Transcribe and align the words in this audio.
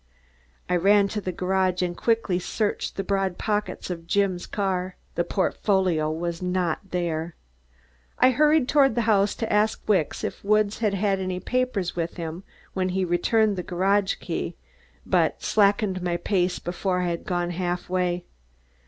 I 0.67 0.77
ran 0.77 1.09
to 1.09 1.21
the 1.21 1.31
garage 1.31 1.83
and 1.83 1.95
quickly 1.95 2.39
searched 2.39 2.95
the 2.95 3.03
broad 3.03 3.37
pockets 3.37 3.91
of 3.91 4.07
Jim's 4.07 4.47
car. 4.47 4.95
The 5.13 5.23
portfolio 5.23 6.09
was 6.09 6.41
not 6.41 6.89
there. 6.89 7.35
I 8.17 8.31
hurried 8.31 8.67
toward 8.67 8.95
the 8.95 9.01
house 9.01 9.35
to 9.35 9.53
ask 9.53 9.87
Wicks 9.87 10.23
if 10.23 10.43
Woods 10.43 10.79
had 10.79 10.95
had 10.95 11.19
any 11.19 11.39
papers 11.39 11.95
with 11.95 12.17
him 12.17 12.43
when 12.73 12.89
he 12.89 13.05
returned 13.05 13.57
the 13.57 13.61
garage 13.61 14.15
key, 14.15 14.55
but 15.05 15.43
slackened 15.43 16.01
my 16.01 16.17
pace 16.17 16.57
before 16.57 17.01
I 17.01 17.09
had 17.09 17.23
gone 17.23 17.51
half 17.51 17.87
way. 17.87 18.25